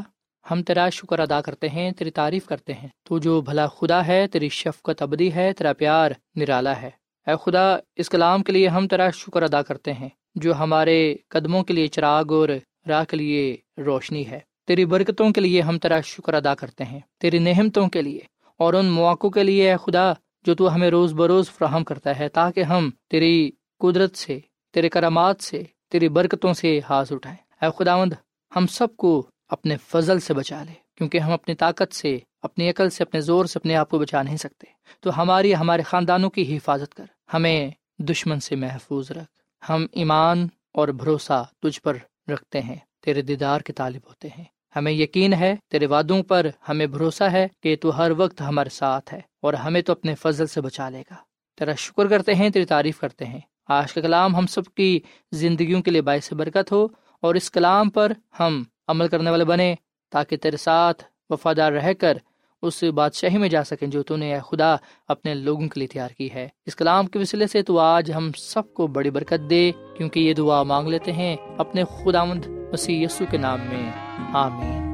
ہم 0.52 0.64
تیرا 0.64 0.90
شکر 0.90 1.20
ادا 1.20 1.42
کرتے 1.42 1.70
ہیں، 1.70 1.92
تیری 1.92 2.12
تعریف 2.12 2.46
کرتے 2.46 2.74
ہیں۔ 2.74 2.88
تو 3.04 3.20
جو 3.20 3.42
بھلا 3.42 3.68
خدا 3.68 4.08
ہے، 4.08 4.28
تیری 4.28 4.50
شفقت 4.50 5.02
ابدی 5.02 5.34
ہے، 5.34 5.54
تیرا 5.54 5.74
پیار 5.74 6.12
نرالا 6.36 6.82
ہے۔ 6.82 6.90
اے 7.28 7.34
خدا، 7.44 7.78
اس 7.96 8.10
کلام 8.10 8.44
کے 8.44 8.52
لیے 8.52 8.68
ہم 8.68 8.88
تیرا 8.88 9.10
شکر 9.10 9.44
ادا 9.44 9.62
کرتے 9.62 9.94
ہیں، 9.94 10.10
جو 10.36 10.56
ہمارے 10.56 11.16
قدموں 11.28 11.64
کے 11.64 11.74
لیے 11.74 11.88
چراغ 11.88 12.24
اور 12.30 12.50
راہ 12.88 13.04
کے 13.04 13.18
لیے 13.18 13.58
روشنی 13.78 14.28
ہے۔ 14.28 14.40
تیری 14.68 14.86
برکتوں 14.86 15.32
کے 15.32 15.42
لیے 15.42 15.62
ہم 15.62 15.80
تیرا 15.80 16.02
شکر 16.02 16.34
ادا 16.34 16.56
کرتے 16.56 16.84
ہیں، 16.84 17.00
تیری 17.20 17.40
نہمتوں 17.40 17.88
کے 17.88 18.02
لیے۔ 18.02 18.20
اور 18.58 18.74
ان 18.74 18.86
مواقع 18.86 19.28
کے 19.28 19.44
لیے 19.44 19.72
اے 19.72 19.78
خدا، 19.78 20.14
جو 20.46 20.56
تو 20.56 20.76
ہمیں 20.76 20.90
روز 20.90 21.14
بروز 21.14 21.50
فراہم 21.50 21.84
کرتا 21.84 22.20
ہے، 22.20 22.30
تاکہ 22.30 22.64
ہم 22.64 22.90
تیری 23.10 23.52
قدرت 23.80 24.16
سے، 24.16 24.40
تیرے 24.74 24.90
کرامات 24.90 25.42
سے، 25.42 25.64
تیری 25.92 26.10
برکتوں 26.10 26.54
سے 26.54 26.80
ہاتھ 26.90 27.14
اٹھائیں۔ 27.14 27.66
اے 27.66 27.84
خداوند، 27.84 28.14
ہم 28.56 28.68
سب 28.68 28.98
کو 28.98 29.28
اپنے 29.50 29.78
فضل 29.78 30.20
سے 30.20 30.34
بچا 30.34 30.64
لے، 30.64 30.74
کیونکہ 30.96 31.18
ہم 31.18 31.32
اپنی 31.32 31.56
طاقت 31.56 31.96
سے، 31.96 32.20
اپنی 32.42 32.70
عقل 32.70 32.90
سے، 32.90 33.04
اپنے 33.04 33.22
زور 33.22 33.46
سے 33.46 33.60
اپنے 33.60 33.76
آپ 33.76 33.90
کو 33.90 34.00
بچا 34.00 34.24
نہیں 34.24 34.38
سکتے۔ 34.38 34.68
تو 35.00 35.22
ہماری، 35.22 35.56
ہمارے 35.56 35.82
خاندانوں 35.82 36.30
کی 36.30 36.58
حفاظت 36.58 36.96
کر۔ 36.96 37.06
ہمیں 37.34 37.72
دشمن 38.00 38.40
سے 38.40 38.56
محفوظ 38.56 39.12
رکھ۔ 39.12 39.70
ہم 39.70 39.86
ایمان 39.92 40.48
اور 40.74 40.88
بھروسہ 40.88 41.46
تجھ 41.62 41.82
پر 41.82 41.98
رکھتے 42.28 42.62
ہیں، 42.62 42.76
تیرے 43.02 43.22
دیدار 43.22 43.62
کے 43.62 43.74
طالب 43.74 44.02
ہوتے 44.10 44.28
ہیں۔ 44.38 44.44
ہمیں 44.76 44.92
یقین 44.92 45.34
ہے، 45.34 45.56
تیرے 45.72 45.86
وعدوں 45.86 46.24
پر 46.24 46.48
ہمیں 46.70 46.86
بھروسہ 46.86 47.24
ہے 47.24 47.48
کہ 47.64 47.76
تو 47.82 47.98
ہر 47.98 48.12
وقت 48.18 48.42
ہمارے 48.42 48.70
ساتھ 48.70 49.14
ہے 49.14 49.22
اور 49.42 49.54
ہمیں 49.54 49.82
تو 49.82 49.92
اپنے 49.92 50.16
فضل 50.16 50.48
سے 50.48 50.62
بچا 50.62 50.90
لے 50.90 51.02
گا۔ 51.12 51.16
تیرا 51.58 51.74
شکر 51.74 52.08
کرتے 52.08 52.36
ہیں، 52.36 52.50
تیری 52.50 52.66
تعریف 52.66 53.00
کرتے 53.00 53.26
ہیں۔ 53.26 53.40
آج 53.68 53.94
کا 53.94 54.02
کلام 54.02 54.36
ہم 54.36 54.48
سب 54.48 54.64
کی 54.66 55.00
زندگیوں 55.32 55.82
کے 55.82 55.92
لیے 55.92 56.02
باعث 56.02 56.34
برکت 56.34 56.72
ہو 56.72 56.88
اور 57.22 57.36
اس 57.36 57.52
کلام 57.52 57.90
پر 57.90 58.12
ہم 58.40 58.64
عمل 58.88 59.08
کرنے 59.08 59.30
والے 59.30 59.46
بنے 59.46 59.76
تاکہ 60.12 60.38
تیرے 60.38 60.58
ساتھ 60.58 61.04
وفادار 61.30 61.72
رہ 61.72 61.94
کر 61.94 62.18
اس 62.62 62.84
بادشاہی 62.84 63.38
میں 63.38 63.50
جا 63.50 63.64
سکیں 63.64 63.88
جو 63.88 64.04
تو 64.04 64.16
نے 64.16 64.40
خدا 64.52 64.76
اپنے 65.08 65.34
لوگوں 65.34 65.68
کے 65.68 65.80
لیے 65.80 65.88
تیار 65.88 66.10
کی 66.10 66.34
ہے۔ 66.34 66.50
اس 66.66 66.76
کلام 66.76 67.08
کے 67.08 67.20
وسیلے 67.20 67.48
سے 67.48 67.62
تو 67.62 67.80
آج 67.80 68.12
ہم 68.12 68.32
سب 68.38 68.74
کو 68.74 68.88
بڑی 68.88 69.10
برکت 69.10 69.50
دے، 69.50 69.72
کیونکہ 69.98 70.20
یہ 70.20 70.34
دعا 70.34 70.64
مانگ 70.64 70.88
لیتے 70.88 71.12
ہیں 71.12 71.36
اپنے 71.58 71.84
خدا 71.84 72.24
مند 72.24 72.46
مسیح 72.46 73.06
یسو 73.06 73.26
کے 73.32 73.38
نام 73.38 73.60
میں۔ 73.60 73.92
آمین۔ 74.34 74.94